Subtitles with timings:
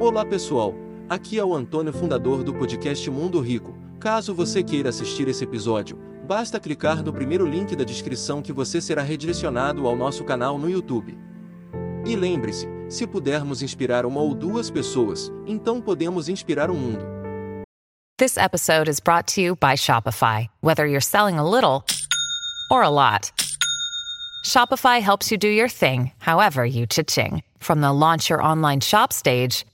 [0.00, 0.74] Olá pessoal,
[1.10, 3.76] aqui é o Antônio, fundador do podcast Mundo Rico.
[4.00, 8.80] Caso você queira assistir esse episódio, basta clicar no primeiro link da descrição que você
[8.80, 11.18] será redirecionado ao nosso canal no YouTube.
[12.06, 17.04] E lembre-se, se pudermos inspirar uma ou duas pessoas, então podemos inspirar o mundo.
[18.16, 20.48] This episode is brought to you by Shopify.
[20.62, 21.84] Whether you're selling a little
[22.70, 23.30] or a lot,
[24.46, 27.42] Shopify helps you do your thing, however you cha-ching.
[27.58, 29.66] From the launch your online shop stage,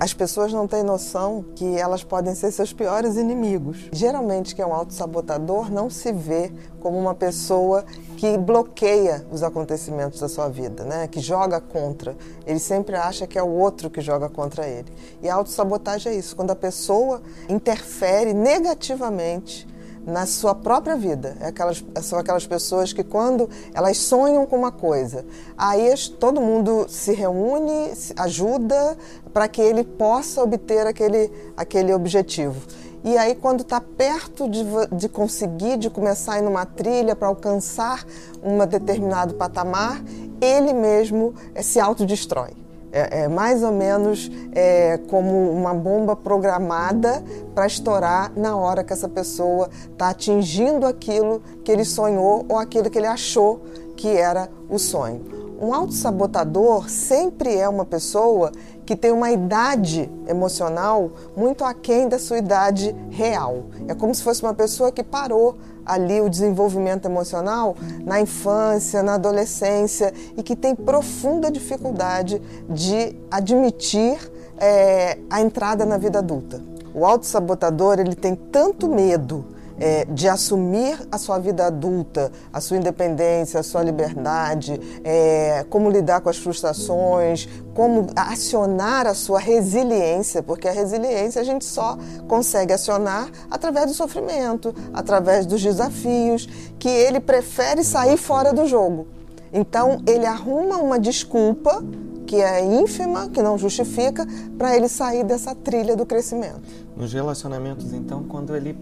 [0.00, 3.88] As pessoas não têm noção que elas podem ser seus piores inimigos.
[3.92, 7.84] Geralmente, quem é um autossabotador não se vê como uma pessoa
[8.16, 11.06] que bloqueia os acontecimentos da sua vida, né?
[11.06, 12.16] que joga contra.
[12.44, 14.92] Ele sempre acha que é o outro que joga contra ele.
[15.22, 19.66] E a autossabotagem é isso, quando a pessoa interfere negativamente
[20.06, 21.36] na sua própria vida.
[21.40, 25.24] É aquelas, são aquelas pessoas que quando elas sonham com uma coisa,
[25.56, 28.96] aí todo mundo se reúne, ajuda
[29.32, 32.60] para que ele possa obter aquele, aquele objetivo.
[33.04, 37.28] E aí, quando está perto de, de conseguir, de começar a ir numa trilha para
[37.28, 38.02] alcançar
[38.42, 40.02] um determinado patamar,
[40.40, 42.63] ele mesmo se autodestrói.
[42.94, 48.92] É, é mais ou menos é, como uma bomba programada para estourar na hora que
[48.92, 53.62] essa pessoa está atingindo aquilo que ele sonhou ou aquilo que ele achou
[53.96, 55.22] que era o sonho.
[55.60, 58.52] Um autossabotador sempre é uma pessoa
[58.84, 63.64] que tem uma idade emocional muito aquém da sua idade real.
[63.88, 69.14] É como se fosse uma pessoa que parou ali o desenvolvimento emocional na infância, na
[69.14, 74.18] adolescência e que tem profunda dificuldade de admitir
[74.58, 76.60] é, a entrada na vida adulta.
[76.94, 82.76] O autossabotador ele tem tanto medo é, de assumir a sua vida adulta, a sua
[82.76, 90.42] independência, a sua liberdade, é, como lidar com as frustrações, como acionar a sua resiliência,
[90.42, 91.98] porque a resiliência a gente só
[92.28, 96.48] consegue acionar através do sofrimento, através dos desafios,
[96.78, 99.06] que ele prefere sair fora do jogo.
[99.52, 101.82] Então ele arruma uma desculpa
[102.26, 104.26] que é ínfima, que não justifica,
[104.56, 106.62] para ele sair dessa trilha do crescimento.
[106.96, 108.76] Nos relacionamentos, então, quando ele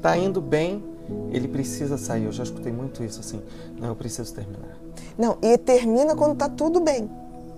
[0.00, 0.82] tá indo bem,
[1.30, 2.24] ele precisa sair.
[2.24, 3.40] Eu já escutei muito isso assim.
[3.78, 4.76] Não, eu preciso terminar.
[5.18, 7.10] Não, e termina quando tá tudo bem.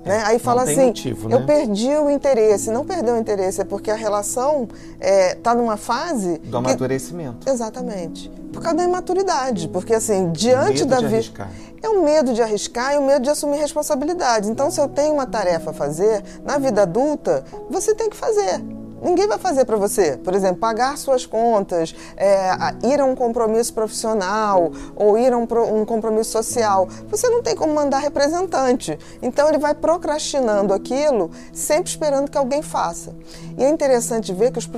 [0.05, 0.23] É, né?
[0.27, 1.37] Aí fala assim, motivo, né?
[1.37, 2.71] eu perdi o interesse.
[2.71, 6.39] Não perdeu o interesse, é porque a relação está é, tá numa fase...
[6.39, 7.45] Do amadurecimento.
[7.45, 7.51] Que...
[7.51, 8.31] Exatamente.
[8.53, 9.69] Por causa da imaturidade.
[9.69, 11.49] Porque assim, diante medo da vida...
[11.81, 14.49] É o medo de arriscar e o medo de assumir responsabilidades.
[14.49, 18.61] Então, se eu tenho uma tarefa a fazer, na vida adulta, você tem que fazer.
[19.03, 20.17] Ninguém vai fazer para você.
[20.17, 22.51] Por exemplo, pagar suas contas, é,
[22.87, 25.47] ir a um compromisso profissional ou ir a um,
[25.81, 26.89] um, compromisso social.
[27.09, 28.99] Você não tem como mandar representante.
[29.23, 33.15] Então ele vai procrastinando aquilo, sempre esperando que alguém faça.
[33.57, 34.69] E é interessante ver que os,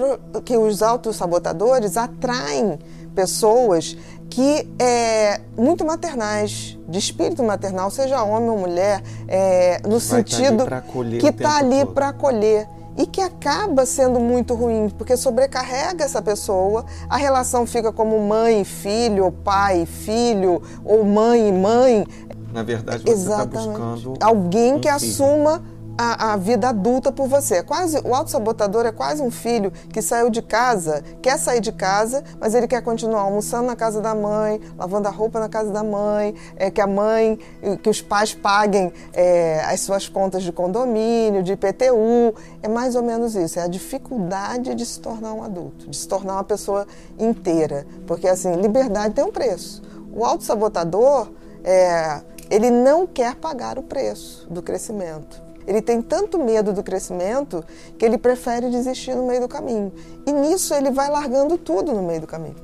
[0.44, 2.78] que os autossabotadores atraem
[3.14, 3.96] pessoas
[4.30, 10.00] que é muito maternais, de espírito maternal, seja homem ou mulher, é, no vai tá
[10.00, 10.82] sentido tá
[11.18, 16.84] que está ali para acolher e que acaba sendo muito ruim, porque sobrecarrega essa pessoa,
[17.08, 22.06] a relação fica como mãe e filho, ou pai e filho, ou mãe e mãe.
[22.52, 24.96] Na verdade, você está buscando alguém um que filho.
[24.96, 25.62] assuma
[26.00, 27.56] a, a, vida adulta por você.
[27.56, 32.24] É quase o é quase um filho que saiu de casa, quer sair de casa,
[32.40, 35.84] mas ele quer continuar almoçando na casa da mãe, lavando a roupa na casa da
[35.84, 37.38] mãe, é, que a mãe,
[37.82, 42.34] que os pais paguem é, as suas contas de condomínio, de IPTU.
[42.62, 43.58] É mais ou menos isso.
[43.58, 46.86] É a dificuldade de se tornar um adulto, de se tornar uma pessoa
[47.18, 47.86] inteira.
[48.06, 49.82] Porque assim, liberdade tem um preço.
[50.10, 51.28] O autossabotador
[51.62, 55.49] é, ele não quer pagar o preço do crescimento.
[55.70, 57.64] Ele tem tanto medo do crescimento
[57.96, 59.92] que ele prefere desistir no meio do caminho.
[60.26, 62.56] E nisso ele vai largando tudo no meio do caminho.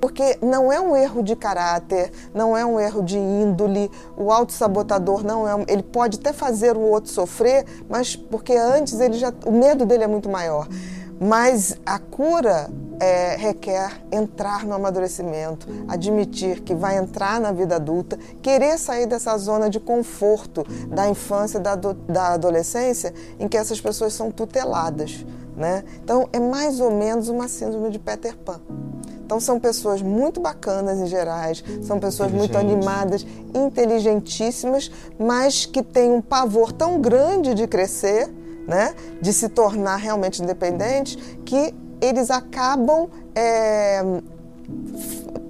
[0.00, 5.22] Porque não é um erro de caráter, não é um erro de índole, o autossabotador
[5.22, 5.62] não é.
[5.68, 9.30] Ele pode até fazer o outro sofrer, mas porque antes ele já.
[9.44, 10.66] O medo dele é muito maior.
[11.20, 18.18] Mas a cura é, requer entrar no amadurecimento, admitir que vai entrar na vida adulta,
[18.40, 24.12] querer sair dessa zona de conforto da infância, da, da adolescência, em que essas pessoas
[24.12, 25.24] são tuteladas.
[25.56, 25.84] Né?
[26.02, 28.60] Então, é mais ou menos uma síndrome de Peter Pan.
[29.24, 36.12] Então são pessoas muito bacanas em gerais, são pessoas muito animadas, inteligentíssimas, mas que têm
[36.12, 38.28] um pavor tão grande de crescer,
[38.68, 41.74] né, de se tornar realmente independentes, que
[42.04, 44.02] eles acabam é,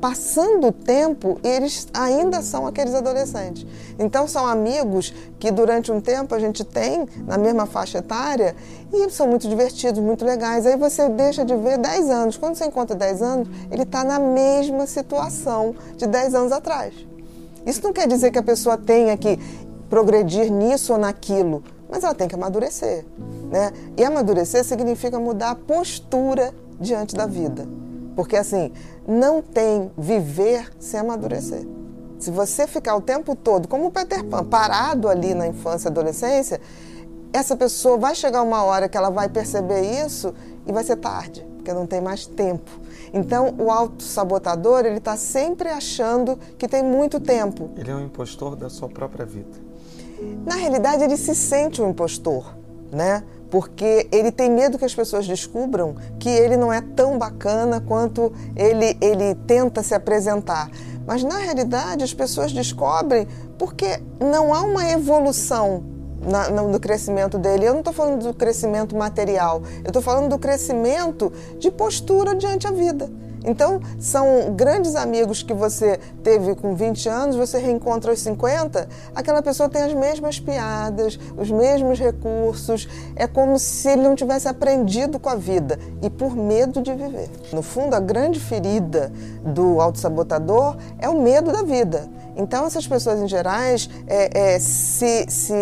[0.01, 3.67] passando o tempo, eles ainda são aqueles adolescentes.
[3.99, 8.55] Então, são amigos que durante um tempo a gente tem na mesma faixa etária
[8.93, 10.67] e são muito divertidos, muito legais.
[10.67, 12.37] Aí você deixa de ver 10 anos.
[12.37, 16.95] Quando você encontra 10 anos, ele está na mesma situação de 10 anos atrás.
[17.65, 19.39] Isso não quer dizer que a pessoa tenha que
[19.89, 23.07] progredir nisso ou naquilo, mas ela tem que amadurecer.
[23.51, 23.73] Né?
[23.97, 27.67] E amadurecer significa mudar a postura diante da vida.
[28.17, 28.73] Porque assim,
[29.07, 31.67] não tem viver sem amadurecer.
[32.19, 35.91] Se você ficar o tempo todo, como o Peter Pan, parado ali na infância e
[35.91, 36.61] adolescência,
[37.33, 40.33] essa pessoa vai chegar uma hora que ela vai perceber isso
[40.65, 42.71] e vai ser tarde, porque não tem mais tempo.
[43.13, 47.71] Então, o autossabotador, ele está sempre achando que tem muito tempo.
[47.77, 49.59] Ele é um impostor da sua própria vida.
[50.47, 52.57] Na realidade, ele se sente um impostor,
[52.95, 53.23] né?
[53.55, 58.33] porque ele tem medo que as pessoas descubram que ele não é tão bacana quanto
[58.57, 60.69] ele, ele tenta se apresentar.
[61.07, 65.85] Mas na realidade as pessoas descobrem porque não há uma evolução
[66.21, 67.67] na, no crescimento dele.
[67.67, 72.67] Eu não estou falando do crescimento material, eu estou falando do crescimento de postura diante
[72.67, 73.09] a vida.
[73.45, 79.43] Então, são grandes amigos que você teve com 20 anos, você reencontra aos 50, aquela
[79.43, 85.19] pessoa tem as mesmas piadas, os mesmos recursos, é como se ele não tivesse aprendido
[85.19, 87.29] com a vida e por medo de viver.
[87.53, 89.13] No fundo, a grande ferida
[89.45, 92.09] do autossabotador é o medo da vida.
[92.37, 95.55] Então, essas pessoas em gerais é, é, se, se,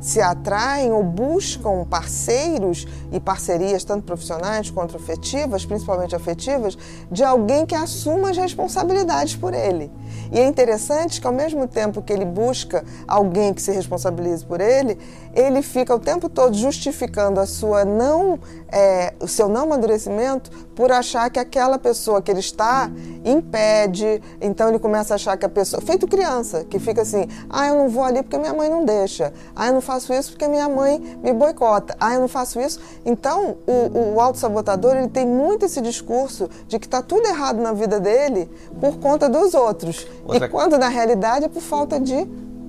[0.00, 6.76] se atraem ou buscam parceiros e parcerias, tanto profissionais quanto afetivas, principalmente afetivas,
[7.10, 9.90] de alguém que assuma as responsabilidades por ele.
[10.30, 14.60] E é interessante que, ao mesmo tempo que ele busca alguém que se responsabilize por
[14.60, 14.98] ele,
[15.34, 18.38] ele fica o tempo todo justificando a sua não,
[18.70, 22.90] é, o seu não amadurecimento por achar que aquela pessoa que ele está
[23.24, 24.22] impede.
[24.40, 25.77] Então ele começa a achar que a pessoa.
[25.80, 29.32] Feito criança, que fica assim: ah, eu não vou ali porque minha mãe não deixa.
[29.54, 31.96] Ah, eu não faço isso porque minha mãe me boicota.
[32.00, 32.80] Ah, eu não faço isso.
[33.04, 37.72] Então o, o autossabotador ele tem muito esse discurso de que está tudo errado na
[37.72, 40.06] vida dele por conta dos outros.
[40.24, 40.46] Outra...
[40.46, 42.26] E quando na realidade é por falta de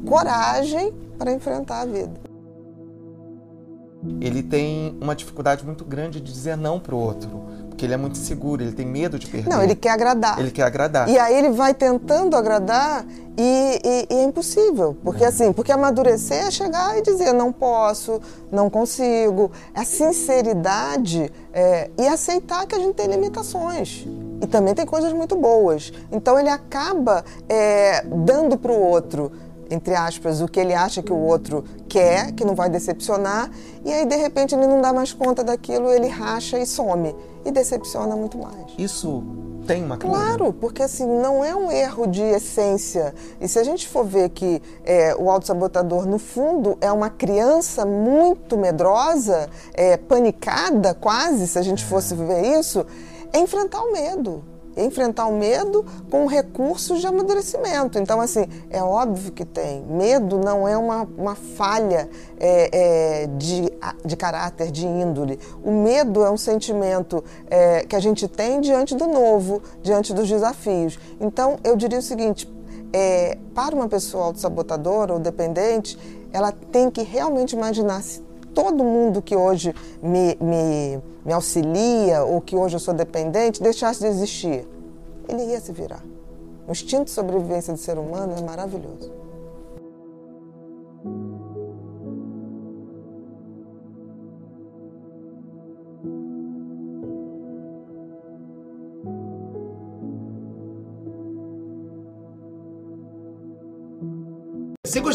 [0.08, 2.30] coragem para enfrentar a vida.
[4.22, 7.30] Ele tem uma dificuldade muito grande de dizer não para o outro,
[7.80, 9.50] porque ele é muito seguro, ele tem medo de perder.
[9.50, 10.38] Não, ele quer agradar.
[10.38, 11.08] Ele quer agradar.
[11.08, 13.06] E aí ele vai tentando agradar
[13.38, 18.20] e, e, e é impossível, porque assim, porque amadurecer é chegar e dizer não posso,
[18.52, 19.50] não consigo.
[19.74, 24.06] A sinceridade é, e aceitar que a gente tem limitações
[24.42, 25.94] e também tem coisas muito boas.
[26.12, 29.32] Então ele acaba é, dando para o outro,
[29.70, 33.50] entre aspas, o que ele acha que o outro quer, que não vai decepcionar,
[33.86, 37.52] e aí de repente ele não dá mais conta daquilo, ele racha e some e
[37.52, 38.74] decepciona muito mais.
[38.78, 39.24] Isso
[39.66, 40.16] tem uma causa?
[40.16, 43.14] Claro, porque assim, não é um erro de essência.
[43.40, 47.86] E se a gente for ver que é, o autossabotador, no fundo, é uma criança
[47.86, 52.86] muito medrosa, é, panicada quase, se a gente fosse ver isso,
[53.32, 54.44] é enfrentar o medo.
[54.78, 58.00] Enfrentar o medo com recursos de amadurecimento.
[58.00, 59.82] Então, assim, é óbvio que tem.
[59.84, 63.72] Medo não é uma, uma falha é, é, de,
[64.06, 65.40] de caráter, de índole.
[65.64, 70.28] O medo é um sentimento é, que a gente tem diante do novo, diante dos
[70.28, 70.98] desafios.
[71.20, 72.50] Então, eu diria o seguinte:
[72.94, 75.98] é, para uma pessoa autossabotadora ou dependente,
[76.32, 78.22] ela tem que realmente imaginar se
[78.62, 79.74] todo mundo que hoje
[80.04, 84.68] me, me, me auxilia ou que hoje eu sou dependente deixasse de existir,
[85.30, 86.04] ele ia se virar.
[86.68, 89.19] O instinto de sobrevivência do ser humano é maravilhoso.